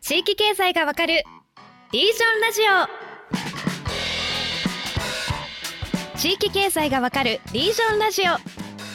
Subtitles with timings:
[0.00, 1.22] 地域経済がわかる
[1.92, 2.62] リージョンラジ
[6.16, 8.24] オ地域経済がわかるリージョンラジオ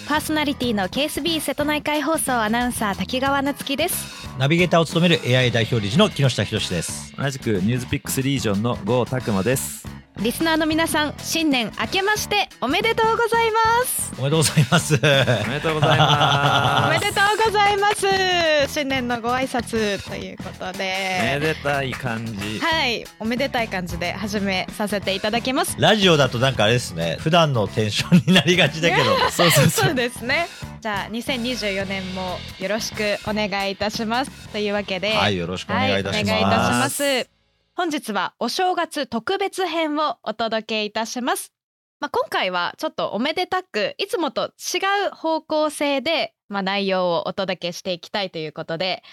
[0.09, 7.16] パーソナリティの KSB 瀬戸内海放送アナウンサー滝川夏樹ですナビゲーターを務める AI 代表理事の木下博です。
[7.16, 9.84] 同じくニュースピックスリージョンの郷拓馬です。
[10.21, 14.14] リスナーの皆さん新年明けましておめでとうございます。
[14.18, 14.95] おめでとうございます。
[14.95, 16.88] おめでとうございます。
[16.88, 18.74] おめでとうございます。
[18.74, 22.60] 新年のご挨拶ということめででたい感じ。
[22.60, 23.05] はい。
[23.19, 25.75] おめでたい感じで始めさせていただきます。
[25.79, 29.93] ラジオだとなんかあれですね、普段のテンションになりがちだけど、そうそうそう。
[29.93, 30.47] ですね。
[30.79, 34.31] じゃあ2024年もよろしくお願いいたします。
[34.47, 35.11] というわけで。
[35.11, 36.16] はい、よろしくお願いいたします。
[36.16, 36.89] はい、お願いいたしま
[37.25, 37.34] す
[37.78, 41.52] 本日はお正月特別編をお届けいたします。
[42.00, 49.03] まあ、今回はちょっとおめでたくいつもと違う方向性で、まあ、内容をお届けしていきたいということで、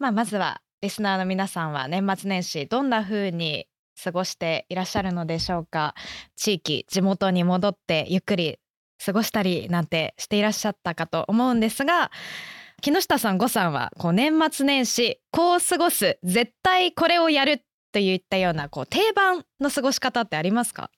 [0.00, 3.68] まあ、まずはリスナーの皆さんは年末年始どんな風に
[4.02, 5.94] 過ごしていらっしゃるのでしょうか。
[6.34, 8.58] 地域地元に戻ってゆっくり
[9.04, 12.10] 過ごしたりなんてしていらっしゃったかと思うんですが
[12.80, 17.60] 木下さん呉さんはこう年末年始こう過ごす絶対これをやるっ
[17.92, 20.90] といったようなこう定番の過ごし方ってありますか？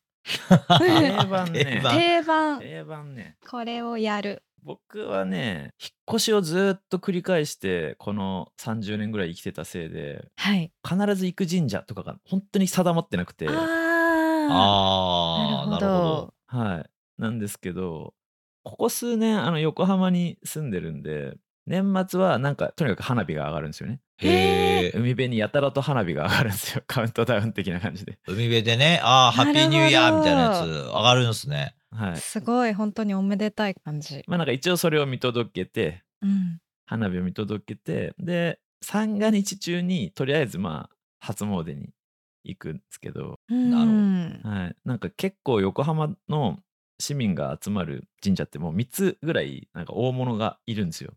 [0.79, 1.81] 定番ね。
[1.83, 2.23] 定。
[2.23, 2.61] 番。
[2.61, 3.15] 定番。
[3.15, 3.37] ね。
[3.49, 4.43] これをやる。
[4.63, 10.73] 僕はね、引っ越しをずっと繰り返して、この30年ぐらい生きてたせいで、はい。
[10.83, 13.55] 必ず行く神社とかが本当に定まってなくて、あー。
[14.51, 16.35] あー、なるほど。
[16.47, 16.91] はい。
[17.21, 18.15] なんですけど、
[18.63, 21.35] ここ数年、あの、横浜に住んでるんで、
[21.67, 24.01] 年末はなんか、とにかく花火が上がるんですよね。
[24.19, 24.93] へえ。
[24.95, 26.83] 海辺にやたらと花火が上がるんですよ。
[26.89, 28.19] カウントダウン的な感じで。
[28.27, 31.75] 海辺でね、ああ、ハッピーニューイヤーみたいなやつな上がるんですね。
[31.91, 32.17] はい。
[32.19, 41.95] すごい本当におめでたい感じまあなんか一応それを見届けて、うん花火を見届けて、で、三が日中にとりあえずまあ、初詣に
[42.45, 44.77] 行くんですけど、なるほどうんはい。
[44.85, 46.59] なんか結構横浜の
[47.01, 51.15] 市民が集まる神社ってもう3つぐらいなんか大物がいるんですよ。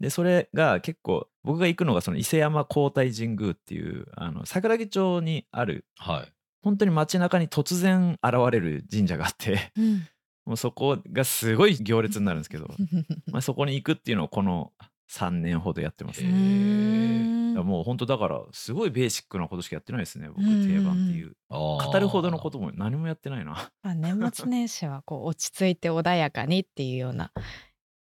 [0.00, 6.32] でそれが結構僕が行くのがその伊勢山皇太神宮っていうあの桜木町にあるはい。
[6.62, 10.06] 本当に街中に突然現れる神社があってうん。
[10.46, 12.68] もうそこがすごい行列になるんですけど、
[13.30, 14.72] まあ、そこに行くっていうのをこの
[15.10, 17.60] 3年ほどやってますへね。
[17.62, 21.36] もう本当だからすごいベーシックなことしかやってないですね僕うん定番っていう。
[21.50, 23.70] 語るほどのことも何もやってないな。
[23.82, 27.32] まあ年末年始はこう落ち着いて穏やかにっていうような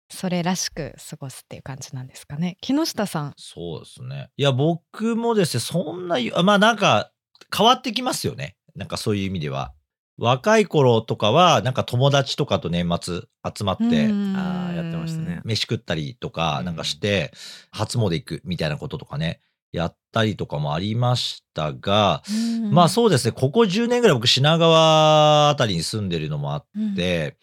[0.08, 2.56] それらしく過ごすっていう感じなんですかね。
[2.60, 3.34] 木下さん。
[3.36, 4.30] そうですね。
[4.36, 7.10] いや、僕もですね、そんな、あまあなんか、
[7.56, 8.56] 変わってきますよね。
[8.74, 9.72] なんかそういう意味では。
[10.18, 13.22] 若い頃とかは、なんか友達とかと年末
[13.56, 15.42] 集まって、あーやってましたね。
[15.44, 16.64] 飯食ったりとかうん。
[16.64, 17.32] なんかして、
[17.70, 19.40] 初詣行くみたいなこととかね、
[19.72, 22.22] やったりとかもありましたが、
[22.70, 26.94] まあそうですね、ここ10年ぐらい僕品川あたりに住んでるのもあっうん。
[26.94, 27.36] て、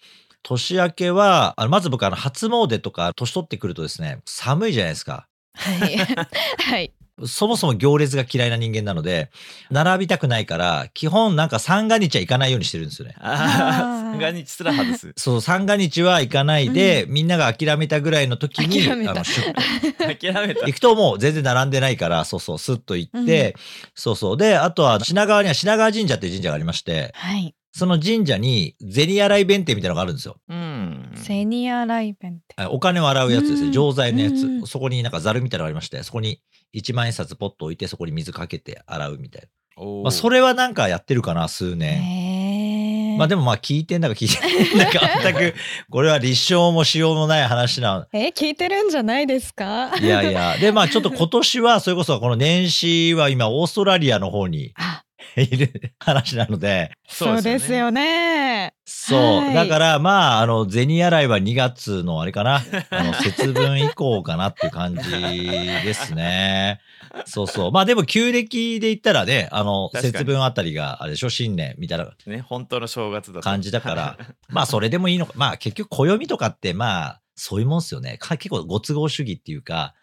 [0.43, 5.27] 年明けは、あのまず僕あの初詣とか年取ってくるとですね、寒いじゃないですか。
[5.55, 5.97] はい
[6.57, 6.93] はい
[7.25, 9.29] そもそも行列が嫌いな人間なので、
[9.69, 13.15] 並びたくないから、基本なんか三が日は行かないようにしてるんですよね。
[13.19, 15.13] 三が日すら外す。
[15.15, 20.65] そう、三が日は行かないで、みんなが諦めたぐらいの時に、諦めた 諦めた。
[20.65, 23.55] 行くともう全然並んでないから、そうそう、スッと行って、
[23.93, 24.37] そうそう。
[24.37, 30.37] で、あとは品川には品川神社っていう神社がありまして、はいその神社に銭洗い弁天みたいなのがあるんですよ。
[30.47, 31.11] うん。
[31.15, 33.67] セニアライベンテあお金を洗うやつですね。
[33.67, 34.69] うん錠剤のやうんつ。
[34.69, 36.39] そこになんかザルみたいなのがありまして、そこに
[36.75, 39.83] 1万円札ポッと置いて、そこに水かけて洗うみたいな。
[40.03, 40.37] まあ、それ。
[40.37, 41.99] れはなんかやってるかな、数年。
[42.03, 45.53] へえまあでもまあ聞いてんだか聞いてない んだか全く、
[45.89, 48.07] これは立証もしようもない話な。
[48.13, 49.91] え聞いてるんじゃないですか？
[49.99, 50.57] いやいや。
[50.57, 55.02] で、まあちょっと今年は、それこそこの年始は今オーストラリアの方にあ
[55.37, 59.19] いる話なので、そうですよねそう。
[59.37, 62.61] はいだからまあ、あの、銭洗いは2月のあれかな。
[62.89, 66.79] あの、 節分以降かなっていう感じですね。
[67.25, 67.71] そうそう。
[67.71, 74.17] まあでも旧暦で言ったらね、あの、節分あたりがあれでしょ、新年みたいなね、本当の正月だと感じだから、
[74.49, 75.33] まあそれでもいいのか。
[75.35, 78.17] まあ結局暦とかってまあ、そういうもんっすよね。
[78.19, 79.93] か結構ご都合主義っていうか、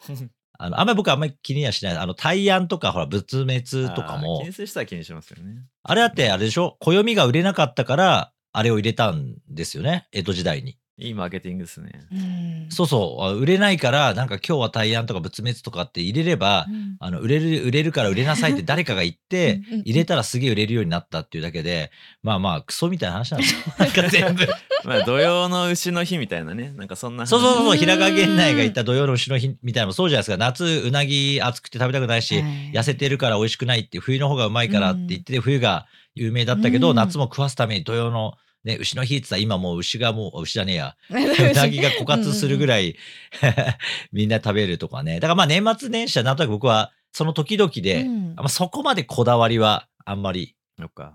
[0.62, 1.96] あの、あんまり僕はあんまり気にはしない。
[1.96, 5.62] あの、大安とか、ほら、仏滅とかも気に、する人は気にしますよね。
[5.82, 6.76] あれだってあれでしょ？
[6.80, 10.06] 暦が売れなかったから、あれを入れたんですよね？
[10.12, 10.76] 江戸時代に。
[11.00, 11.92] いいマーケティングですね。
[12.12, 12.66] うん。
[12.70, 13.24] そうそう。
[13.24, 16.96] あ売れないからなんか今日は大安とか仏滅とかって入れれば、うん。
[17.00, 19.74] あの売れる売れるから売れなさいって誰かが言ってうんうん。
[19.74, 21.90] うん入れたらすげえ売れるようになったっていうだけで
[22.22, 24.46] まあまあクソみたいな話なんですよなんか全部。
[24.84, 27.28] まあ土曜の牛の日みたいなね、なんかそんな話。
[27.28, 30.36] そうそうそううん平川源内が言った土曜の牛の日みたいなのもそうじゃないですか。
[30.36, 32.72] 夏うなぎ暑くて食べたくないし、はい。
[32.72, 36.96] 痩せてるから美味しくないって冬の方がうまいからって言ってて、冬が有名だったけど、うん。
[36.96, 38.34] 夏も食わすために土曜の、
[38.64, 40.96] ね、牛の日って言ったら今もう牛がもう牛じゃねえや。
[41.10, 42.96] うなぎが枯渇するぐらい
[44.12, 45.16] みんな食べるとかね。
[45.20, 48.34] だからまあ年末年始はなんとなく僕はその時々で、うん。
[48.36, 50.54] まあ、そこまでこだわりはあんまり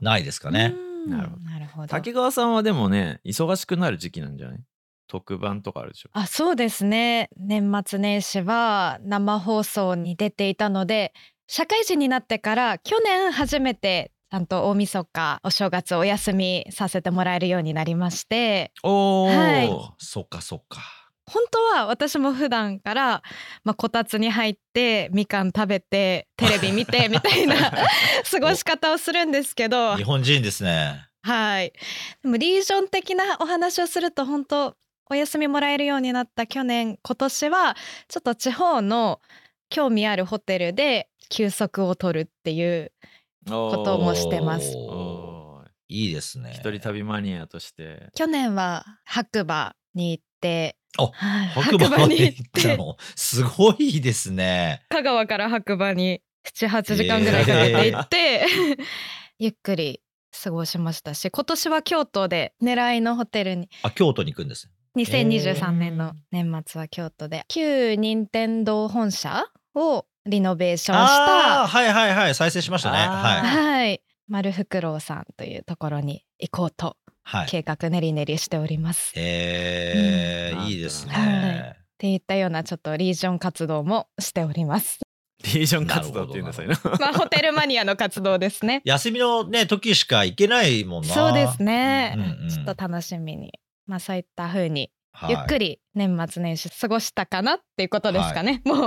[0.02, 0.74] ないですかね。
[0.76, 1.12] うん。
[1.12, 1.44] なるほど。
[1.44, 1.88] なるほど。
[1.88, 4.60] 竹川さんはでもね、忙しくなる時期なんじゃない？
[5.08, 6.10] 特番とかあるでしょ。
[6.14, 7.30] あそうですね。
[7.38, 11.14] 年末年始は生放送に出ていたので
[11.48, 20.82] 社会人になってから去年初めてんと大晦日お正月お休みさせてもらえるようになりましておはいそっかそっか。
[21.28, 23.24] 本当は私も普段から、
[23.64, 27.56] まあ、こたつに入ってみかん食べてテレビ見てみたいな
[28.30, 31.08] 過ごし方をするんですけど日本人ですね。
[31.24, 31.74] はい。
[32.22, 34.76] でもリージョン的なお話をすると本当
[35.10, 37.76] お休みもらえるようになった去年今年は
[38.08, 39.20] ちょっと地方の
[39.70, 42.92] 興味あるホテルで休息を取るっていう
[43.46, 44.76] こともしてます
[45.88, 46.52] いいですね。
[46.54, 48.10] 一人旅マニアとして。
[48.16, 52.98] 去年は白馬に行ってあはい白馬まで行ったの？
[53.16, 54.84] すごいですね。
[54.90, 56.22] 香川から白馬に
[56.56, 58.46] 78時間ぐらいかけて行って、
[59.40, 60.02] ゆっくり
[60.44, 64.70] 過ごしましたし今年は京都で狙いのホテルにあ、京都に行くんです。
[64.98, 69.46] 2023年の年末は京都で旧任天堂本社
[69.76, 72.36] をリノベーションあしたあ、はいはいはい。
[72.36, 72.98] 再生しましたね。
[72.98, 73.08] はい。
[73.42, 77.48] はい丸フクロウさんというところに行こうとはい。
[77.48, 79.12] 計画練り練りしております。
[79.12, 81.78] っえーうんいいですはね。
[81.98, 85.00] ていったようなちょっとリージョン活動もしております。
[85.44, 86.78] リージョン活動っていうんだそういうの。
[87.00, 88.82] まあホテルマニアの活動ですね。
[88.86, 91.14] 休みのね、時しか行けないもんな。
[91.14, 93.54] そうですね、うんうんちょっと楽しみに。
[93.86, 95.32] まあそういった風にはい。
[95.32, 98.62] ゆっくり年末年始過ごしたかなっていうことですかね。
[98.66, 98.78] もう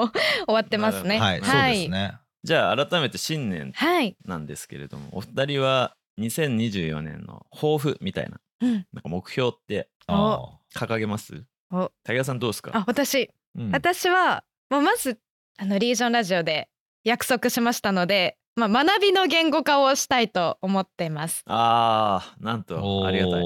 [0.46, 1.19] 終わってますね。
[1.19, 2.19] はい、そうですね。
[2.44, 4.16] じゃあ改めて新年はい。
[4.25, 8.72] なんですけれども、お二人は2024年の抱負みたいな、うん。
[8.92, 11.44] なんか目標ってあ掲げます？
[11.70, 12.70] お竹川さんどうですか？
[12.74, 15.19] あ、私、うん私は、まあ、まず
[15.58, 16.69] あのリージョンラジオで
[17.04, 21.42] 約束しましたので、まあ、学びの言語化をしたいと思っています。
[21.46, 23.42] あーなんーとありがたい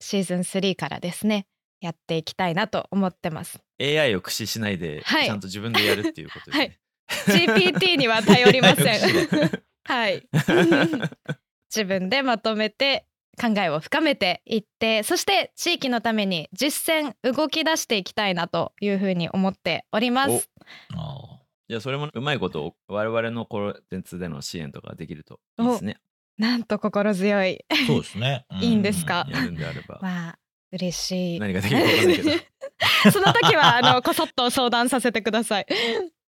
[0.00, 1.46] シーズン3からですね、
[1.82, 3.60] やっていきたいなと思ってます。
[3.80, 6.78] AI を駆使しないで、はいちゃんと自分でやるっていうことですね、
[7.26, 9.00] GPT には頼りません。
[9.84, 10.22] はい。
[11.74, 13.06] 自分でまとめて
[13.40, 20.50] 考えを深めていってそして地域のために実践動き出していきたいなというふうに思っております。
[20.94, 25.96] あじゃあそれもうまいこと我々のコンテンツでの支援とかできるといいですね
[26.36, 27.64] なんと心強い。
[27.70, 28.44] ーそうですね。
[28.50, 29.26] ういいんですか？
[29.30, 30.38] やるんであればまあ
[30.72, 31.40] 嬉しい。
[31.40, 32.30] 何ができるか分かんないけど
[33.12, 35.66] その時はあのこそっと相談させてください。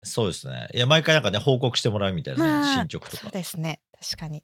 [0.04, 0.68] そうですね。
[0.74, 3.32] いや、毎回なんかね、報告してもらうみたいなね、まあ進捗とかそう。
[3.32, 4.44] ですね確かに。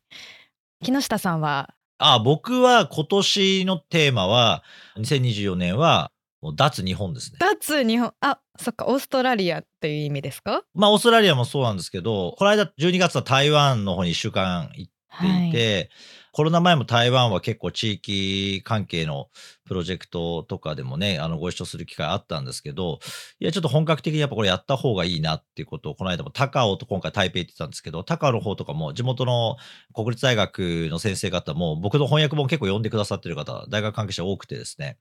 [0.84, 1.76] 木下さんは？
[2.00, 4.64] あ、僕は今年のテーマは、
[4.98, 6.12] 2024年は、
[6.42, 7.38] もう脱日本ですね。
[7.40, 10.64] 脱日本あそっかオーストラリアという意味ですか？
[10.74, 14.92] まあ、オーストラリアもそうなんですけど、この間12月は台湾の方に1週間行っ
[15.22, 15.90] ていて、
[16.32, 19.30] コロナ前も台湾は結構地域関係の
[19.66, 23.00] プロジェクトとかでもね、あのご一緒する機会あったんですけど、
[23.40, 29.58] いや、ちょっと本格的にやっぱこれやった方がいいなっていうことを、この間も高尾と今回台北行ってたんですけど、高尾の方とかも地元の
[29.94, 34.98] 国立大学の先生方も僕の翻訳本結構読んでくださってる方、大学関係者多くてですね。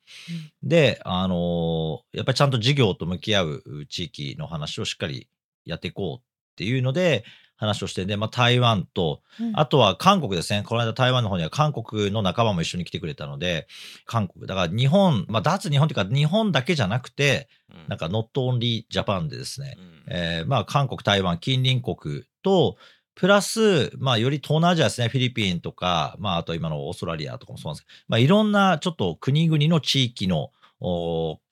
[0.63, 5.29] で、あのーやっぱりちゃんと事業と向き合う地域の話をしっかり
[5.65, 6.23] やっていこうっ
[6.57, 7.25] ていうので、
[7.61, 10.63] 話をして、で、まあ、台湾と、うんあとは韓国ですね。
[10.67, 13.67] この間台湾の方には韓国の仲間も一緒に来てくれたので、
[14.07, 14.47] 韓国。
[14.47, 17.49] だから日本、まあ、脱日本っていうか、日本だけじゃなくて、
[17.89, 22.77] なんか not only Japan でですね、うんえーまあ、韓国、台湾、近隣国と、
[23.15, 30.51] プラス、まあ、より東南アジアですね、フィリピンとか、まあ、あと今のオーストラリアとかもそうなんですけど、まあ、いろんなちょっと国々の地域のお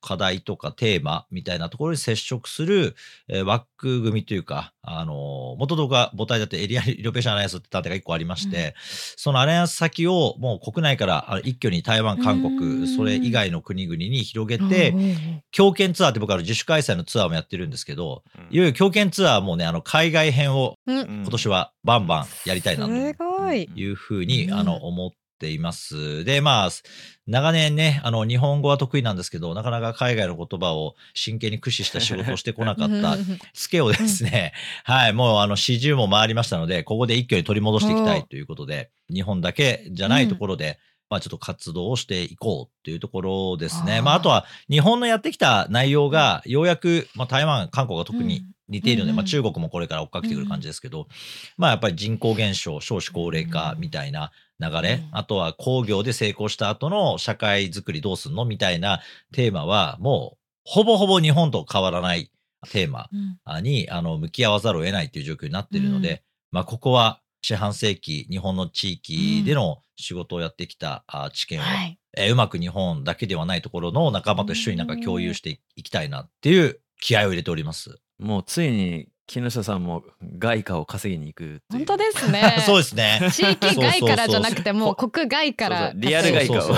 [0.00, 2.94] 課題とかテーマみたいなところに接触する、
[3.28, 3.66] えー枠
[4.02, 8.75] 組みというか、あのー元々が母体だってエリアリノベーションアライアンスって団体が1個ありまして、
[9.16, 18.54] そのアライアンス先をもう国内から一挙に台湾、韓国、それ以外の国々に広げて、うんうんうん強権ツアーって僕は自主開催のツアーもやってるんですけど、うん。
[18.54, 20.99] いよいよ強権ツアーもね、あの海外編をうん。
[20.99, 22.92] うん今年はバンバンやりたいなと
[23.54, 23.68] い。
[23.75, 24.54] いうふうに、うん。
[24.54, 25.16] あの思って
[25.47, 26.25] います。
[26.25, 26.71] で、まあ、
[27.26, 33.16] 長年ね、あの、日本語は得意なんですけど、なかなか海外の言葉を真剣に駆使した仕事をしてこなかった
[33.54, 34.52] ツケをですね、
[34.85, 40.78] はい、もうあの、四十も回りましたので、ここで一挙に取り戻していきたいということで、日本だけじゃないところで、
[41.11, 43.97] まあちょっと活動をしていこうっていうところですね。
[43.97, 44.02] あー。
[44.02, 51.09] まああとは日本のやってきた内容がようやく、まあ台湾、韓国が特に似ているので、うんまあ中国もこれから追っかけてくる感じですけど、
[51.57, 59.00] まあやっぱり人口減少、少子高齢化みたいな流れ、うんあとは工業で成功した後の社会づくりどうすんのみたいな
[59.33, 62.31] テーマはもうほぼほぼ日本と変わらない
[62.71, 71.99] テーマうんにあの向き合わざるを得ないという状況になっているので、うんまあここは四半世紀日本の地域での仕事をやってきたあ知見を、はい。
[72.17, 78.00] えーうまく日本だけではないところの仲間と一緒になんか共有していきたいなっていう気合を入れております。
[78.19, 80.04] もうついに木下さんも
[80.38, 82.56] 外貨を稼ぎに行く本当ですね。
[82.64, 83.20] そうですね。
[83.30, 86.76] 地域外からじゃなくてもう国外からリアル外貨を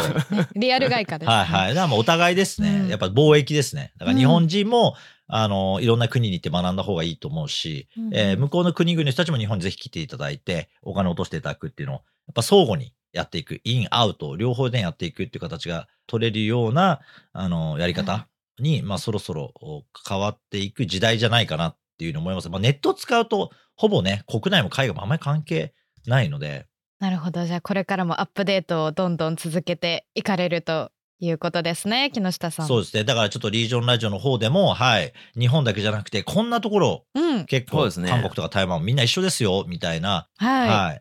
[0.57, 1.35] リアル外貨です、ね。
[1.35, 1.69] はいはい。
[1.69, 2.81] だからもうお互いですね。
[2.83, 3.93] うんやっぱ貿易ですね。
[3.99, 4.97] だから日本人も、
[5.29, 12.01] あの、いろんな国に行って学んだ方がいいと思うし、うんえー向こうの国々の人たちも日本にぜひ来ていただいて、お金を落としていただくっていうのを、や
[12.33, 17.01] っぱ相互にやっていく、イン、アウト、両方でやっていくっていう形が取れるような、
[17.33, 18.27] あの、やり方
[18.59, 22.49] に、まあそろそろお変わっていく時代じゃないかなっていう思います。
[22.49, 25.75] まあネットを使うと、ほぼね、国内も海外もあんまり関係
[26.07, 26.67] ないので、
[26.99, 27.45] なるほど。
[27.45, 32.67] じゃあこれからもアップデートをどんどん続けていかれるということですね、木下さん。
[32.67, 33.05] そうですね。
[33.05, 37.45] だからちょっとリージョンラジオの方でも、はい、日本だけじゃなくて、こんなところ、うん。
[37.47, 40.69] 結構、ね韓国とか台湾もみんな一緒ですよ、みたいな、はい。
[40.69, 41.01] はい。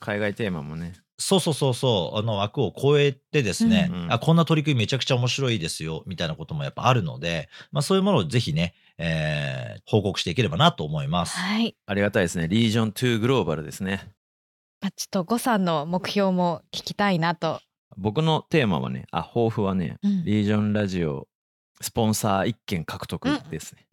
[0.00, 11.38] 海外テーマもねそうそうそうそう、あの枠を超えてですね、うんうんあ、こんな取り組みめちゃくちゃ面白いですよ、みたいなこともやっぱあるので、まあそういうものをぜひね、えー報告していければなと思います。
[11.38, 11.74] はい。
[11.86, 14.10] ありがたいですねリージョン2グローバルですね
[14.82, 17.60] まあちょっと呉さんの目標も聞きたいなと。
[17.96, 21.26] 僕のテーマはねあ抱負はねうんリージョンラジオ
[21.80, 23.86] スポンサー1件獲得ですね、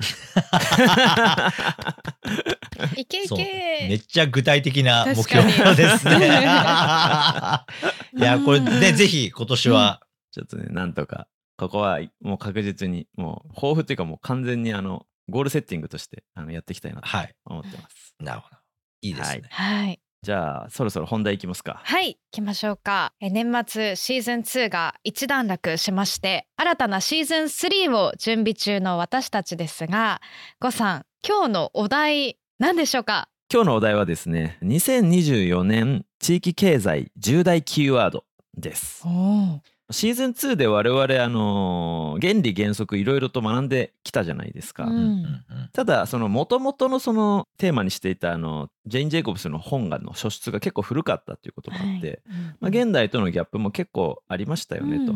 [2.97, 3.85] いけいそうけ。
[3.88, 5.43] めっちゃ具体的な目標
[5.75, 6.15] ですね。
[8.17, 17.35] いや、これね、ぜひ今年は、ちょっとねなんとかここはもう確実にもう抱負っていうかもう完全にあのゴールセッティングとしてあのやっていきたいなとはい。
[17.45, 18.57] 思ってますなるほど。
[19.01, 19.41] いいですね。
[19.50, 20.00] はい。
[20.24, 23.13] じゃあそろそろ本題いきますかはい、行きましょうか。
[23.19, 30.21] え年末シーズン2が一段落しまして、新たなシーズン3を準備中の私たちですが、
[30.59, 33.29] 呉さん、今日のお題何でしょうか？
[33.53, 38.24] 今日のお題はですね2024年地域経済重大キーワード
[38.57, 39.62] ですお
[39.92, 45.46] シーズン2で我々あの原理原則いろいろと学んできたじゃないですか、うん。
[45.74, 52.22] ただその元々のそのテーマにしていたあのジェイン・ジェイコブスの本がの書出が結構古かったということもあって、
[52.60, 55.13] まあ、現代とのギャップも結構ありましたよねと。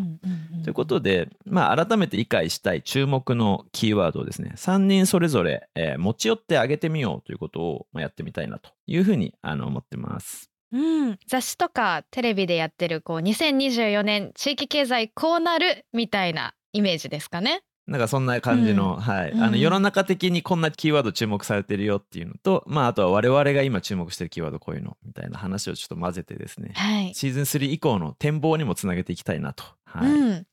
[0.63, 10.48] ということで、まあ、改めて理解したい注目のキーワードをですね3人それぞれ、えー持ち寄ってあげてみようということを、まあ、やってみたいなというふうにあの思ってます。
[10.71, 17.61] うん、雑誌とかテレビでやってるこう2024年地域経済こうなるみたいなイメージですかね。
[17.87, 27.15] なんかそんな感じの,、うんはい、うんあの世の中的にこんなキーワード注目されてるよっていうのと、まあ、あとは我々が今注目してるキーワードこういうのみたいな話をちょっと混ぜてですねはい。
[27.15, 29.63] シーズン3以降の展望にもつなげていきたいなと。
[29.85, 30.47] はいうん。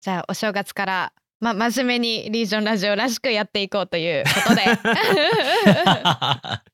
[0.00, 4.62] じゃあお正月からま真面目にリージョンラジオらしくやっていこうということで。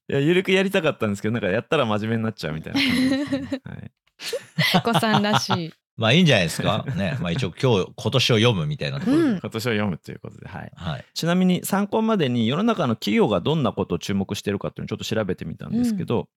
[0.08, 3.90] いやゆるくやりたかったんですけどなんかやったら真面目になっちゃうみたいな感じですね、はい
[4.84, 5.72] ごさんらしい。
[5.96, 6.84] まあいいんじゃないですか。
[6.94, 7.16] ね。
[7.20, 9.22] まあ一応今日、今年を読むみたいなところで。
[9.22, 11.04] うん今年を読むということで、はい、はい。
[11.14, 16.28] ちなみに参考までに世の中の企業がどんなことを注目してるかっていうのをちょっと調べてみたんですけど、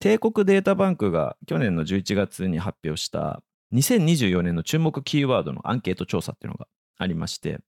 [0.00, 3.42] 帝国データバンクが去年の11月に発表した
[3.74, 6.66] 2024年の注目キーワードのアンケート調査っていうのが
[7.00, 7.60] ありまして、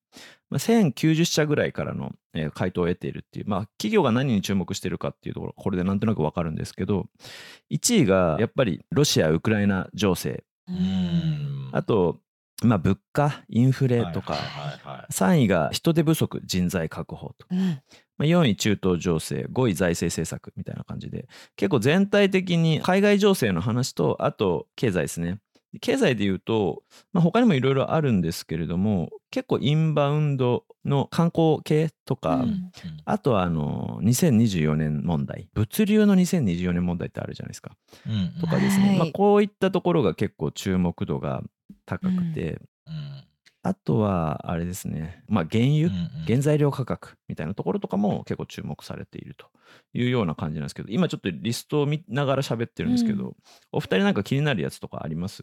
[0.51, 7.07] まあ、1090社ぐらいからの、えー回答を得ているっていう、まあ、企業が何に注目してるかっていうところこれでなんとなくわかるんですけど
[7.71, 10.45] 1位がやっぱりロシア・ウクライナ情勢。
[11.73, 12.21] あと、
[12.63, 15.13] まあ、物価インフレとか、はいはいはい。
[15.13, 17.81] 3位が人手不足人材確保と、うん。
[18.19, 25.39] まあ、4位中東情勢5位財政政策みたいな感じで結構全体的に海外情勢の話とあと経済ですね
[25.81, 32.71] 経済で言うと、まあ、他にもいろいろあるんですけれども結構インバウンドの観光系とか、うん
[33.05, 35.49] あとはあの2024年問題。
[35.55, 37.73] 物流の2024年問題ってあるじゃないですか。
[38.07, 38.41] うんうん。
[38.41, 38.99] とかですね、はい。
[38.99, 41.43] まあ、こういったところが結構注目度が
[41.85, 42.69] 高くて、うん
[43.65, 46.25] あとはあれですね、まあ、原油、うんうん。
[46.27, 49.47] 原材料価格みたいなところとかも結構注目されていると
[49.95, 53.37] いうような感じなんですけど今ちょっとリストを見ながら喋ってるんですけど、う
[53.71, 55.43] お二人なんか気になるやつとかあります？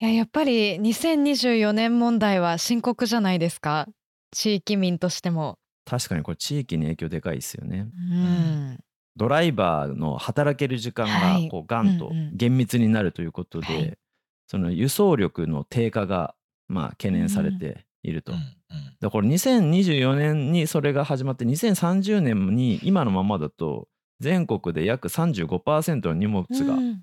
[0.00, 3.88] いややっぱり2024年問題は深刻じゃないですか？
[4.30, 5.58] 地域民としても。
[5.86, 7.88] 確かにこれ地域に影響でかいですよね。
[7.94, 8.78] うん。
[9.16, 11.46] ドライバーの働ける時間はい。
[11.46, 12.36] がこうガンとうんうん。
[12.36, 13.98] 厳密になるということで、はい。
[14.48, 16.35] その輸送力の低下が
[16.68, 18.32] まあ懸念されていると。
[18.32, 18.56] うんうんだか
[19.00, 23.88] らこれ2024年にそれが始まって2030年に今のままだと
[24.20, 27.02] 全国で約35%の荷物がうん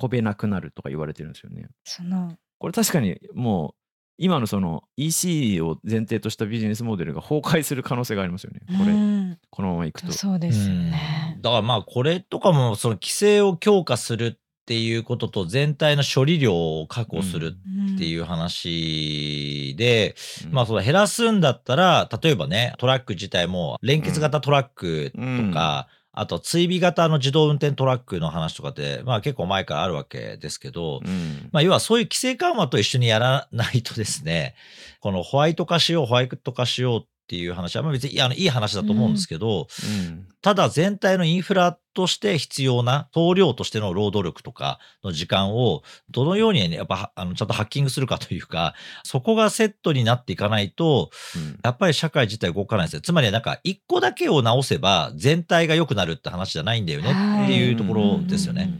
[0.00, 1.66] 運べなくなるとか言われてるんですよね。
[1.84, 3.74] そのこれ確かにもう
[4.16, 8.60] 今のその EC を前提としたビジネスモデルが崩壊する可能性がありますよね。
[8.78, 10.12] これ、うんこのままいくと。
[10.12, 11.38] そうですようんね。
[11.42, 17.54] だからまあこれとかもその規制を強化するっていうことと全体の処理量を確保する
[17.94, 20.16] っていうう話で、
[20.46, 20.52] うん。
[20.52, 25.20] まあその減らすんだったら例えばねトラック自体も連結型トラックと
[25.52, 31.50] か、あと追尾型の自動運転トラックの話とかってまあ結構前からあるわけですけど、うん。
[31.52, 34.54] まあ、要はそういう規制緩和と一緒にやらないとですね、
[35.00, 53.00] このホワイト化しよう、ホワイト化しようっていう話は、まあ別にあのいい話だと思うんですけど、うんただ全体のインフラとして必要な総量としての労働力とかの時間をどのようにね、やっぱあのちゃんとハッキングするかというか、そこがセットになっていかないと、うんやっぱり社会自体動かないですよ。
[53.00, 58.70] つまりなんか一個だけを直せば全体が良くなるって話じゃないんだよねっていうところですよね。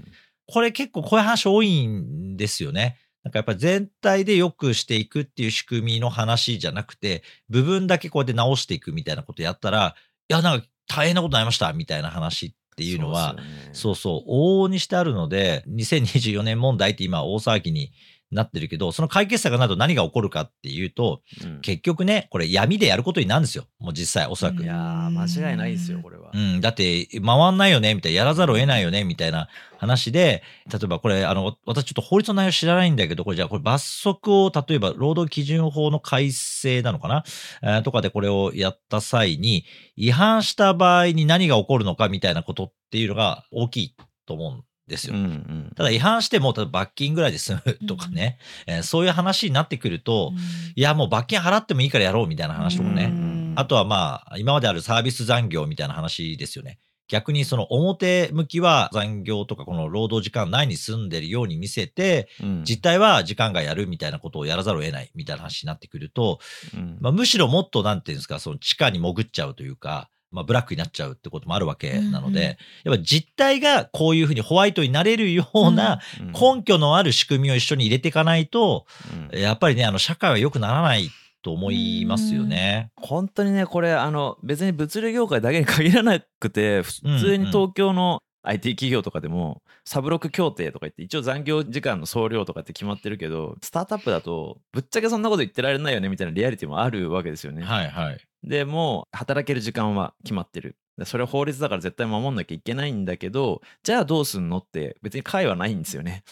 [0.46, 2.98] これ結構こういう話多いんですよね。
[3.24, 9.94] なんかやっぱり全体で良くしていくっていう仕組みの話じゃなくて、部分だけこうやって直していくみたいなことやったら、
[10.28, 13.42] いや、なんか大変なことになりましたみたいな話っていうのは、そうね。
[13.72, 17.92] そうそう、往々にしてあるので、2024年問題って今大騒ぎに
[18.34, 23.64] なってるけど、その解決策がなると何が起こるかっていうと、うん結局ね、これ闇でやることになるんですよ。
[23.78, 24.62] もう実際、おそらく。
[24.62, 26.30] いやー間違いないですよこれは。
[26.34, 29.48] うん、だって回んないよねみたいなやらざるを得ないよねみたいな
[29.78, 37.24] 話で例えばこれあの私ちょっと法律の内容知らないんだけどこれじゃあこれ罰則を例えば労働基準法の改正なのかな、
[37.62, 39.64] えーとかでこれをやった際に
[39.96, 45.14] 違反した場合に何が起こるのかみたいなことっていうのが大きいと思うんですよ。
[45.14, 45.72] うんうん。
[45.76, 50.32] ただ違反しても罰金ぐらいで済むとかね、えーそういう話になってくると、
[50.76, 53.54] いやもう罰金払ってもいいからやろうみたいな話とかね、うん。
[53.56, 56.78] あとはまあ、今まであるサービス残業みたいな話ですよね。
[57.06, 62.64] 逆にその表向きは残業とかこの労働時間内に住んでるように見せて、うん。
[62.64, 66.40] 実態は時間外やるみたいなことをやらざるを得ないみたいな話になってくると、
[66.74, 66.98] うん。
[67.00, 72.46] まあ、むしろもっとなんていうんですか、その地下に潜っちゃうというか、まあ、ブラックになっちゃうってこともあるわけなので、うん。
[72.46, 76.32] うんやっぱ実態がこういうふうにホワイトになれるようなうん。
[76.32, 78.86] 根拠のある仕組みを一緒に入れていかないと、
[79.32, 79.38] うん。
[79.38, 81.10] やっぱりね、あの社会は良くならない
[81.44, 82.90] と思いますよね。
[82.96, 97.62] 本当にねこれあの別に物流業界だけに限らなくて普通に東京の IT 企業とかでもサブロック協定とか言って一応残業時間の総量とかって決まってるけどスタートアップだとぶっちゃけそんなこと言ってられないよねみたいなリアリティもあるわけですよね。
[97.62, 98.18] はいはい。
[98.42, 100.76] でもう働ける時間は決まってる。
[100.98, 106.22] でそれは法律だから絶対守んなきゃいけないんだけどじゃあどうすんのって別に解はないんですよね。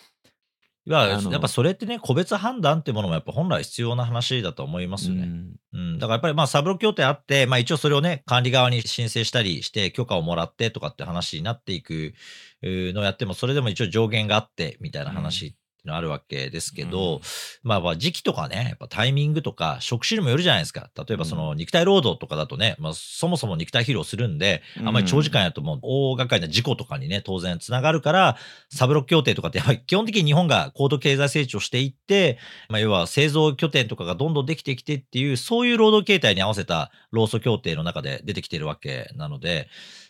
[0.84, 5.22] いやあのやっぱそれってね、個別判断ってものもやっぱ本来必要な話だと思いますよね。
[5.22, 12.14] うんうん、だからやっぱりまあサブロ協定あって、まあ、一応それをね、管理側に申請したりして、許可をもらってとかって話になっていく
[12.62, 17.20] のをやっても、それでも一応上限があってみたいな話っていうのあるわけですけど、うん。
[17.62, 20.90] まあまあ時期とかね、やっぱタイミングとか、職種にもよるじゃないですか。
[20.96, 28.36] 例えばその肉体労働とかだとね、まあそもそも肉体疲労するんで、あんまり長時間やるともう大掛かりな事故とかにね、当然つながるから、
[28.70, 39.68] サブロック協定とかってやっぱり基本的に日本が高度経済成長していって、まあ、要は製造拠点とかがどんどんできてきてっていう、そういう労働形態に合わせた労組協定の中で出てきてるわけなので、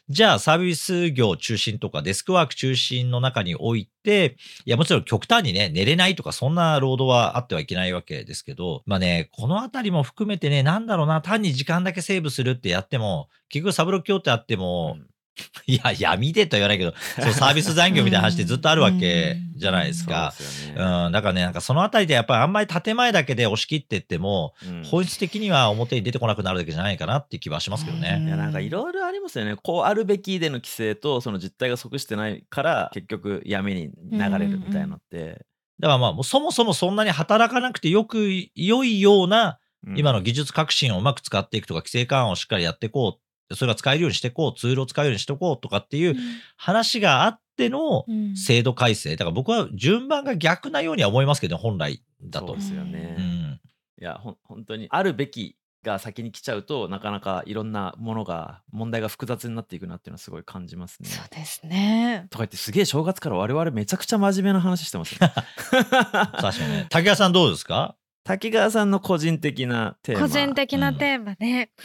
[0.08, 14.96] じゃあサービス業中心とかデスクワーク中心の中において、いやもちろん極端にね、寝れないとかそんな労働はあってはいけないわけですけど、まあね、このあたりも含めてね、なんだろうな、単に時間だけセーブするってやっても、結局サブロック協定あっても、
[15.66, 20.34] いや、闇でとは言わないけど、そうサービス残業みたいな話ってずっとあるわけじゃないですか。
[20.36, 28.22] そうん、だからね、なんかそのあたりでやっぱりあんまり建前だけで押し切ってっても、うん本質的には表に出てこなくなるだけじゃないかなっていう気はしますけどうね。
[28.24, 29.56] いやなんかいろいろありますよね。
[29.56, 35.46] こうあるべきでの規制とその実態が即してないから結局闇に流れるみたいなのって。
[35.78, 43.22] だからまあもうそもそもそんなに働かなくてよく良いようなうん今の技術革新をうまく使っていくとか規制緩和をしっかりやっていこう。
[43.54, 44.58] それが使えるようにしていこう。
[44.58, 46.16] ツールを使えるようにしていこうとかっていう
[46.56, 49.16] 話があってのうん制度改正。
[49.16, 52.62] だから僕は順番が逆なようには思いますけどね、本来だとそうで。
[52.62, 53.16] すよね。
[53.18, 53.60] うん。
[54.00, 61.08] いやほん本当にあるべきが先に来ちゃうとなかなかいろんなものが問題が複雑になっていくなっていうのはすごい感じますね。
[61.08, 62.26] そうですね。
[62.30, 65.32] とか言ってすげえ正月から我々めちゃくちゃ真面目な話してますよ、ね。
[65.72, 66.86] 確かにね。
[66.88, 67.96] 竹谷さんどうですか？
[68.24, 71.84] 滝川さんの個人的なテーマ個人的なテーマね、うん、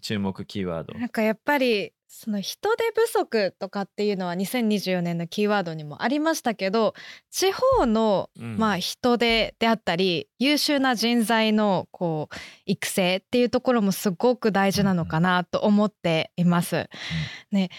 [0.00, 0.98] 注目キーワード。
[0.98, 6.92] なんかやっぱりその人手不足とかっていうのは2024年のキーワードにもありましたけど
[7.30, 16.88] 地方のうんまあ人手であったり優秀な人材のこう育成っていうところもすごく大事なのかなと思っています。
[17.52, 17.70] ね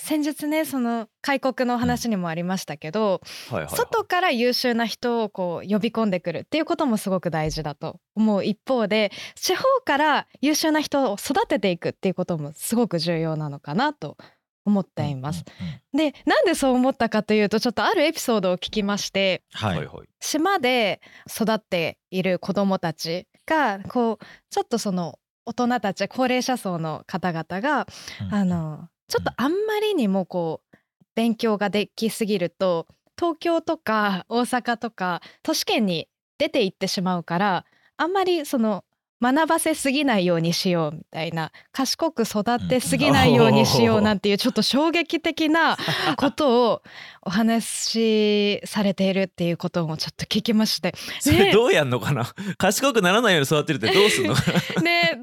[0.00, 14.16] 先日ねその開国の話にもありましたけど、はいはいはい外から優秀な人をこう呼び込んでくるっていうこともすごく大事だと思う一方で地方から優秀な人を育てていくっていうこともすごく重要なのかなと
[14.64, 15.44] 思っています。。
[15.92, 19.88] でなんでそう思ったかというとちょっとあるエピソードを聞きましてはい。
[20.20, 27.86] 島で育っている子どもたちがこうちょっとその大人たち高齢者層の方々が
[28.22, 30.76] うんあのちょっとあんまりにもこう
[31.14, 32.86] 勉強ができすぎると
[33.18, 37.64] 東京とか大阪とか都市圏に出て行ってしまうから
[37.96, 38.84] あんまりその
[39.20, 45.76] 学ばせすぎないようにしようみたいな賢く育てすぎないようにしようなんていうちょっと衝撃的な
[46.16, 46.82] ことを
[47.22, 50.94] お話しされているっていうこともちょっと聞きまして。
[51.18, 52.32] それどうやんのかな？
[52.58, 54.34] 賢くならないように育てるってどうすんの？
[54.36, 54.42] か
[54.76, 55.20] なね、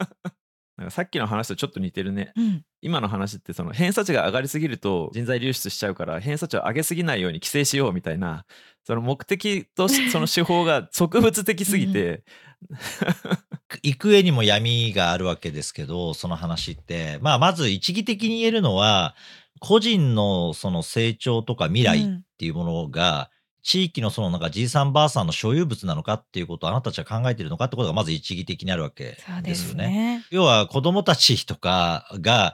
[0.78, 2.34] なんかさっきの話とちょっと似てるね。
[2.36, 8.46] うん、今の話ってその偏差値が上がりすぎると人材流出しちゃうから偏差値を上げすぎないように規制しようみたいな
[8.86, 12.24] その目的とし その手法が植物的すぎて、
[13.84, 17.18] 幾重にも闇があるわけですけど、その話って。
[17.22, 19.16] まあ、まず一義的に言えるのは、
[19.60, 22.06] 個人のその成長とか未来っ
[22.38, 23.32] ていうものが、
[23.66, 29.88] 地域のそのなんかじいさんばあさんの所有物なのかっていうことをあなたたちは考えているのかってことがまず一義的にあるわけですよね。
[29.88, 30.26] ね。
[30.30, 32.54] 要は子供たちとかが、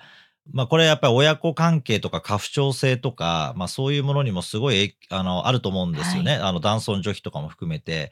[0.52, 6.34] まあこれやっぱり親子関係とか家父長制とか、まあそういうものにもすごい影あのあると思うんですよね。
[6.34, 8.12] あの男尊女卑とかも含めて。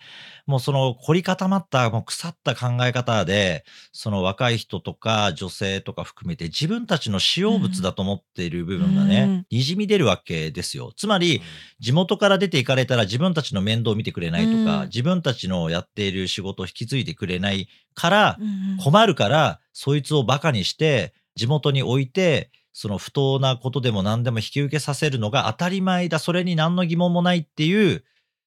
[0.49, 10.91] もうその凝り固まった、もう腐った考え方で、その若い人とか女性とか含めて自分たちの使用物だと思っている部分がね、うんにじみ出るわけですよ。
[10.97, 11.43] つまり、
[11.79, 18.37] 地元から出ていかれたら自分たちの面倒を見てくれないとか、うん自分たちのやっている仕事を引き継いでくれないから、
[18.83, 28.03] 困るから、そいつをバカにして、地元に置いて、その不当なことでも何でも引き受けさせるのが当たり前だ、それに何の疑問もないっていう、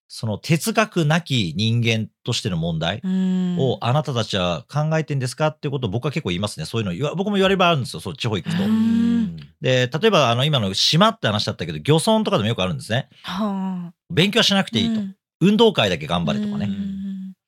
[0.09, 6.67] その哲学なき人間としての問題うんをあなたたちは考えてんですかっていうことを僕は結構言いますね。
[6.67, 8.63] そういうの僕も言われればあるんですよ、そう地方行くと
[9.63, 13.09] で、例えばあの今の島って話だったけど、漁村とかでもよくあるんですね。
[13.23, 15.01] はあ勉強はしなくていいと。
[15.01, 16.71] うん運動会だけ頑張れとかね。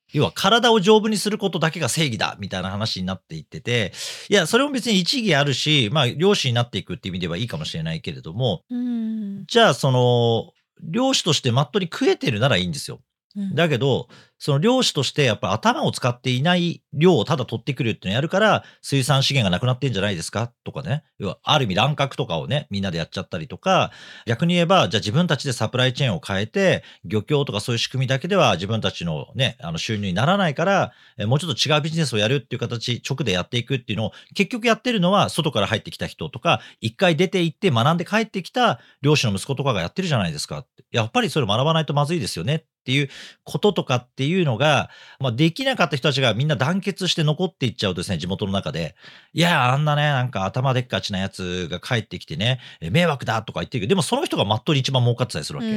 [0.09, 3.91] うん要は体を丈夫にすることだけが正義だみたいな話になっていってて、
[4.29, 13.01] いや、それも別に一義あるし、まあ、漁師になっていくっていう意味ではいいかもしれないけれども、うんじゃあ、その、漁師としてまっとうに食えてるならいいんですよ。
[13.35, 20.51] うんだけど、その漁師としてやっぱ頭を使っていない量をただ取ってくるっていうのをやるから、水産資源がなくなってんじゃないですか？
[20.63, 21.03] とかね。
[21.17, 23.91] 要は、ある意味乱獲とかをね、みんなでやっちゃったりとか、
[24.25, 30.91] 逆に言えば、じゃあ自分たちでサプライチェーンを変えて、漁協とかそういう仕組みだけでは自分たちのね、あの収入にならないから、
[31.25, 40.65] もうちょっと違うビジネスをやるっていう形、直でやっていくっていうのを、結局やってるのは、外から入ってきた人とか、一回出て行って学んで帰ってきた漁師の息子とかがやってるじゃないですか。
[40.91, 43.09] やっぱりそれ学ばないとまずいですよねっていう
[43.43, 48.95] こととかっていうのが、まあ、できなかった人たちがみんな団結して残っていっちゃうとですね、地元の中で、
[49.33, 55.71] いや、あんなね、なんか頭でっかちなやつが帰ってきてね、え迷惑だとか言ってるけど、でもその人がまっとうに一番儲かってたりするわけ。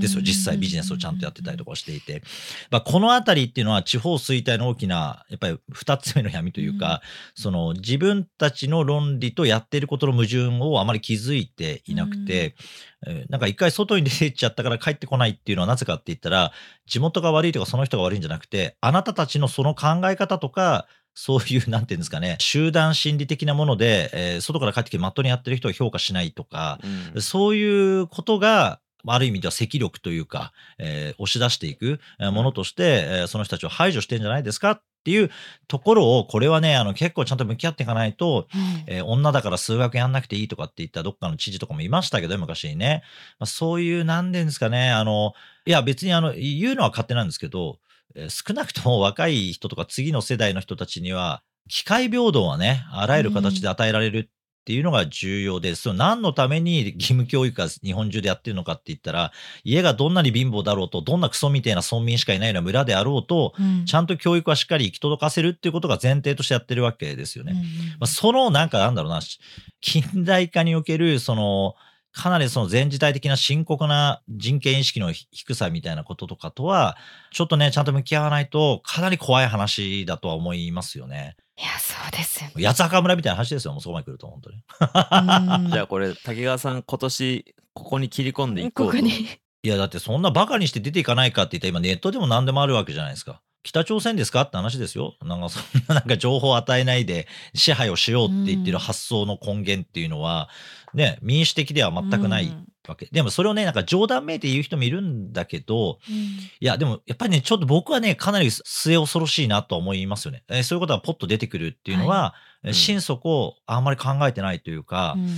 [0.00, 0.22] ですよ。
[0.22, 2.22] 実際ビジネスをちゃんとやってたりとかしていて。
[2.70, 7.02] まあ、このあたりっていうのは地方衰退の大きな、やっぱり二つ目の闇というか、
[7.34, 12.93] その自分たちの論理とやっていることの矛盾をあまり気づいていなくて、えー
[13.28, 16.52] なんか一回外に出てっちゃったから帰ってこないっていうのはなぜかって言ったら、
[16.86, 26.80] 地元が悪いとかその人が悪いんじゃなくて、あなたたちのその考え方とか、そういう、なんていうんですかね、集団心理的なもので、えー外から帰ってきてまっとうにやってる人を評価しないとか、
[27.14, 27.22] うん。
[27.22, 35.30] そういうことが、ある意味では積力というか、えー押し出していくえーものとして、えーその人たちを排除してんじゃないですかっていう
[35.68, 38.48] ところを、これはね、あの結構ちゃんと向き合っていかないと、
[38.86, 43.02] えー女だから数学やんなくていいとかって言ったどっかの知事とかもいましたけど、昔にね。
[43.38, 45.34] まあ、そういう、なんでんですかね、あの、
[45.66, 47.78] いや別にあの、言うのは勝手なんですけど、
[48.16, 54.30] えー少なくとも若い人とか次の世代の人たちには、機会平等はね、あらゆる形で与えられる
[54.64, 59.30] っていうのが重要で、その何のために義務教育が日本中でやってるのかって言ったら、
[59.62, 67.52] 家がどんなに貧乏だろうと、どんなクソみたいな村民しかいないような村であろうと、うんちゃんと教育はしっかり行き届かせるっていうことが前提としてやってるわけですよね。
[67.52, 67.64] うんま
[68.00, 69.38] あ、そのなんかなんだろうな、し
[69.82, 71.74] 近代化における、その、
[72.12, 76.96] かなりその全時代的な深刻な人権意識の低さみたいなこととかとは、
[77.32, 81.36] ちょっとね、ちゃんと向き合わないと、かなり怖い話だとは思いますよね。
[81.56, 84.56] いやそうですよね八つ墓村みたいな話ですよ、もうそこまで来ると、本当に。
[84.56, 93.40] うんじゃあこれ滝川さん今年ここに切り込んでいこうとここにいや、だってそんなバカにして出ていかないかって言ったら今ネットでも何でもあるわけじゃないですか。
[93.62, 95.14] 北朝鮮ですかって話ですよ。
[95.22, 100.50] なんかそんななんか情報を与えないで支配をしようって言ってる発想の根源っていうのは、
[100.92, 103.06] ね、民主的では全くないうんわけ。
[103.10, 106.14] でもそれをね、なんか冗談めいて言う人もいるんだけど、うん。
[106.14, 106.28] い
[106.60, 110.42] や、でもやっぱりね、ちょっと僕はね、かなり末恐ろしいなと思いますよね。
[110.48, 112.74] えーそういうことがポッと出てくるっていうのは、えーうん。
[112.74, 115.22] 心底あんまり考えてないというか、うん。
[115.22, 115.30] うん、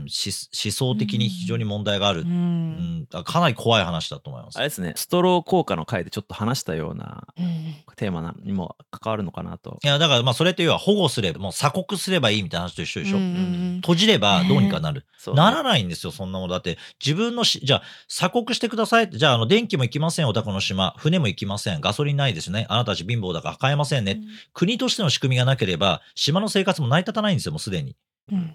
[0.00, 2.22] 思思想的に非常に問題がある。
[2.22, 3.02] ううん。
[3.02, 3.06] ん。
[3.08, 4.56] だかなり怖い話だと思います。
[4.56, 4.62] あ。
[4.62, 7.74] れですねストロー効果の回でちょっと話したようなうん。
[7.96, 9.78] テーマなにも関わるのかなと。
[9.84, 13.18] いや、だからまあそれって要は保護すれば、もう鎖国すればいいみたいな話と一緒でしょ。
[13.18, 15.04] うんうん閉じればどうにかなる。
[15.18, 16.52] そうならないんですよ、そんなもの。
[16.52, 20.94] だって、自分のし、じゃあ、鎖国してくださいって、じゃあ、あの、電気も行きません、お宅の島。
[20.98, 21.80] 船も行きません。
[21.80, 22.66] ガソリンないですね。
[22.68, 24.20] あなたたち貧乏だから買えませんね。
[24.52, 27.96] 国としての仕組みがなければ、島の生活も成り立たないんですよ、もうすでに。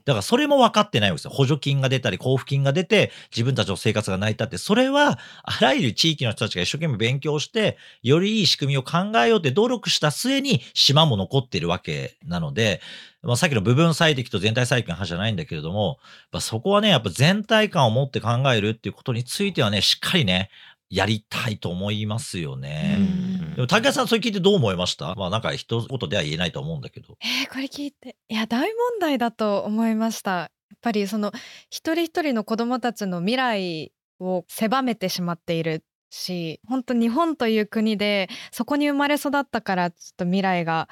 [0.05, 1.31] だからそれも分かってないわけですよ。
[1.31, 12.81] 補助金が出たり、交付金が出て、自分たちの生活が成り立って、それは、あらゆる地域の人たちが一生懸命勉強して、よりいい仕組みを考えようって努力した末に、島も残っているわけなので、
[13.21, 15.97] まあ、さっきの部分最適と全体最適の話じゃないんだけれども、やっ
[16.31, 20.49] ぱそこはね、やっぱ全体感を持って考えるっていうことについてはね、しっかりね、
[20.89, 22.95] やりたいと思いますよね。
[22.97, 23.55] うん。
[23.55, 25.15] でも、竹谷さん、それ聞いてどう思いました？
[25.15, 27.17] まあ、なんか一言では言えないと思うんだけど。
[27.21, 28.15] えーこれ聞いて。
[28.29, 28.69] いや大問
[28.99, 30.31] 題だと思いました。
[30.31, 31.31] やっぱりその
[31.69, 40.89] 一人一人の子どもたちの未来を狭めてしまっているし本当日本という国でそこに生まれ育ったからちょっと未来が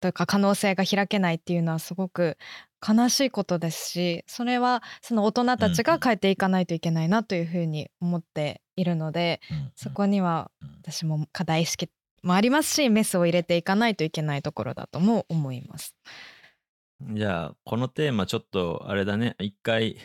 [0.00, 2.36] というか可能性が開けないっていうのはすごく
[2.86, 10.68] 悲しいことですしそれはその大人たちが変えていかないといけないなというふうに思っているのでうんそこにはうん。
[10.82, 11.90] 私も課題意識
[12.22, 15.96] もありますしメスを入れていかないといけないところだとも思います。
[17.00, 19.36] じゃあこのテーマちょっとあれだね。
[19.38, 19.96] 一回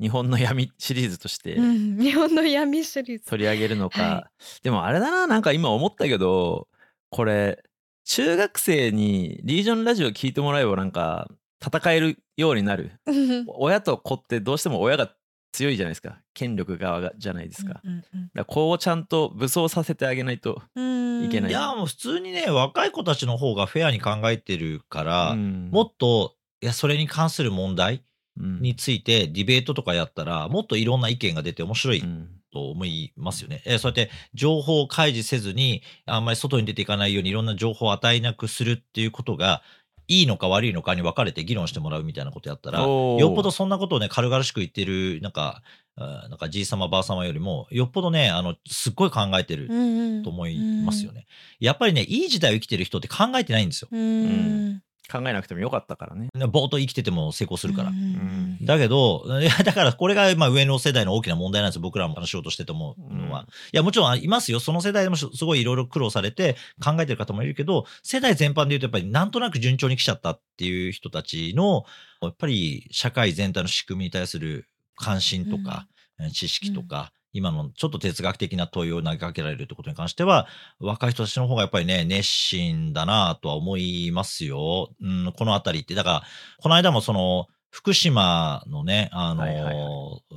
[0.00, 3.24] 日本の闇シリーズとしてうん、日本の闇シリーズ。
[3.26, 4.30] 取り上げるのか、は
[4.62, 6.68] でもあれだななんか今思ったけど
[7.10, 7.62] これ
[8.04, 11.28] 中学生にリージョンラジオ聞いてもらえばなんか
[11.64, 12.92] 戦えるようになる。
[13.06, 13.44] うん。
[13.48, 15.10] 親と子ってどうしても親が
[15.54, 16.18] 強いじゃないですか。
[16.34, 21.24] 権力側がじゃないですか,、だかうんら子をちゃんと武装させてあげないとうん。
[21.24, 21.50] いけない。
[21.50, 25.70] いや、もう普通にね、若い子たちの方がフェアに考えてるから、うん。
[25.72, 28.02] もっと、いや、それに関する問題
[28.36, 28.60] うん。
[28.60, 32.28] についてディベートとかやったら、もっといろんな意見が出て面白いうん。
[32.52, 33.62] と思いますよね。
[33.64, 39.62] えーそうやって情報を開示せずに、あんまり外に出ていかないようにいろんな情報を与えなくするっていうことが、
[40.08, 45.62] いいのか悪いのかに分かれて議論してもらうみたいなことやったら、よっぽどそんなことをね、軽々しく言ってる、なんか、
[45.96, 51.26] なんかじいさまばあさまよりも、よっぽどね、あの、すっごい考えてるうんと思いますよね。
[51.60, 53.88] やっぱりね、いい時代を生きてる人って考えてないんですよ。
[53.90, 56.28] うん考えなくてもよかったからね。
[56.48, 57.90] ぼーっと生きてても成功するから。
[57.90, 61.82] うんだけど、 いや、だからこれがまあ上の世代の大きな問題なんですよ。
[61.82, 63.40] 僕らも仕事してて思うのは。
[63.40, 64.60] うんいや、もちろんいますよ。
[64.60, 71.84] その世代でもすごいいろいろ苦労されて考えてる方もいるけど、世代全般で言うとやっぱりなんとなく順調に来ちゃったっていう人たちの、
[72.22, 75.86] やっぱり社会全体の仕組みに対する関心とか、
[76.32, 80.46] 知識とか、今のちょっと哲学的な問いを投げかけられるってことに関しては、
[80.78, 84.94] 若い人たちの方がやっぱりね、熱心だなとは思いますよ。
[85.00, 85.94] うん、このあたりって。
[85.94, 86.22] だから、
[86.60, 89.74] この間もその、福島のね、あの、はいはい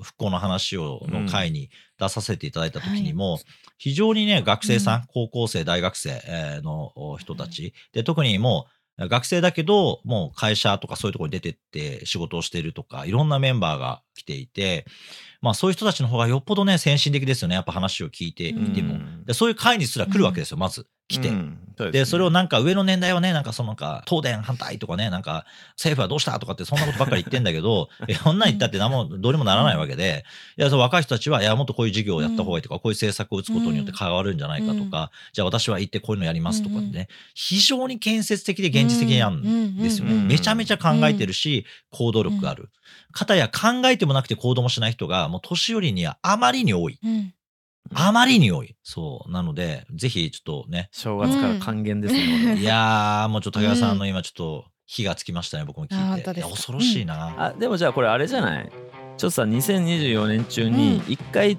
[0.02, 1.26] 復興の話を、うん。
[1.26, 3.40] の会に出させていただいた時にも、
[3.78, 8.66] 非常にね、学生さん、高校生、大学生えーの人たち、で、特にも
[9.00, 14.86] う、学生だけど、もう会社とかそういうところに出てって仕事をしてるとか、いろんなメンバーが来ていて、
[15.42, 17.56] まあそういう人たちの方がよっぽどね、先進的ですよね。
[17.56, 18.96] やっぱ話を聞いていても。
[18.96, 20.88] うんでそういう会にすら来るわけですよ、まず。
[21.08, 21.30] 来て。
[21.30, 30.26] うんそうで、すねそれをなんか上の年代はね、なんかそのなんか、東電反対とかね、なんか、政府はどうしたとかってそんなことばっかり言ってんだけど、 いやそんなん言ったって何も、どうにもならないわけで、
[30.58, 40.14] いや、そう若い人たちは、いや、もっとこういう事業をやった方がいいとか、こういう政策を打つことによって変わるんじゃないかとか、じゃあ私は行ってこういうのやりますとかってね、非常に建設的で現実的なんですよね。
[40.14, 42.70] うんめちゃめちゃ考えてるし、行動力がある。
[43.12, 47.00] かたや考えてもなくて行動もしない人が、もう年寄りにはあまりに多い。
[47.04, 47.34] うん。
[47.94, 48.76] あまりに多い。
[48.84, 49.32] そう。
[49.32, 52.56] なので、ぜひちょっとね、正月から還元ですね。
[52.60, 56.40] いやー、もうちょっと高谷さんの今ちょっと火がつきましたね僕もあ聞いて。
[56.40, 58.70] い恐ろしいな、あでもじゃあこれあれじゃない？
[58.70, 61.58] ちょっとさ2024年中に一回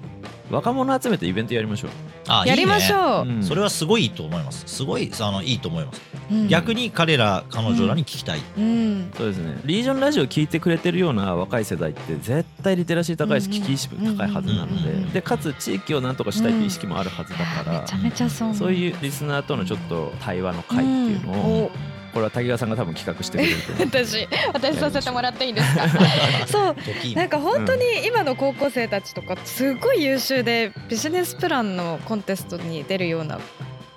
[0.49, 1.91] 若者集めてイベントやりましょう、
[2.27, 3.27] あやりましうょう。
[3.27, 3.43] うん。
[3.43, 4.63] それはすごいいいと思います。
[4.67, 6.47] すごいあのいいと思います、うん。
[6.47, 9.11] 逆に彼ら彼女らに聞きたい、うん。
[9.15, 9.59] そうですね。
[9.65, 15.03] リージョンラジオ聞いてくれてるような若い世代って絶対リテラシー高いし危機意識も高いはずなので、うん。
[15.03, 15.11] うん。
[15.11, 18.55] でかつ地域をなんとかしたいという意識もあるはずだから、めちゃめちゃそう。
[18.55, 21.63] そういうリスナーとのちょっと対話の会っていうのを、うん。
[21.65, 21.71] お
[22.13, 23.87] これは滝川さんが多分企画してくれると思う。
[23.89, 25.87] 私私させてもらっていいですか？
[26.47, 26.75] そう。
[26.75, 33.39] 時なんか本当に今の高校生たちとかすごい優秀でビジネスプランのコンテストに出るような、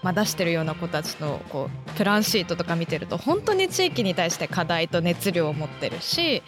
[0.02, 6.42] まあ、出してるような子たちのこうプランシートとか見てると本当に地域に対して課題と熱量を持ってるし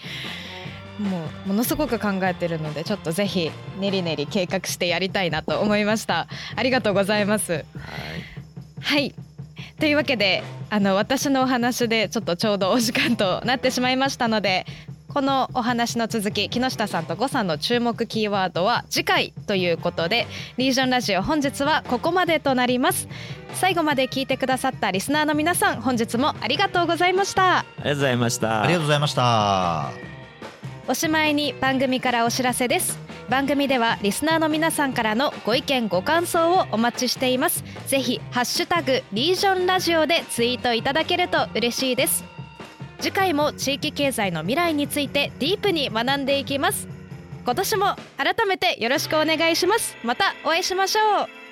[0.99, 3.51] もうものすごく考えてるのでちょっとぜひ
[3.81, 6.29] ねりねり計画してやりたいなと思いました。
[6.55, 7.53] ありがとうございます。
[7.53, 7.65] はい。
[8.81, 9.15] はい
[9.79, 14.67] というわけであの私のお話でちょっとちょうどお時間となってしまいましたので
[15.09, 23.07] このお話の続き木下さんと呉さんの注目キーワードは次回ということでリージョンラジオ本日はここまでとなります。
[23.55, 27.59] 最後まで聞いてくださったリスナーの皆さん本日もありがとうございました。
[27.59, 28.63] ありがとうございました。
[28.63, 30.15] ありがとうございました。
[30.89, 37.65] おしまいに番組からお知らせです番組ではリスナーの皆さんからのご意見ご感想をお待ちしています。
[37.87, 42.25] ぜひハッシュタグリージョンラジオでツイートいただけると嬉しいです。
[43.01, 46.89] 次回も地域経済の未来についてディープに学んでいきます。
[47.45, 49.97] 今年も改めてよろしくお願いします。
[50.03, 51.44] またお会いしましょう。